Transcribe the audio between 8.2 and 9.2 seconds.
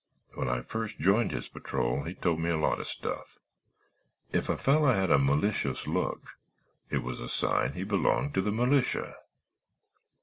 to the militia.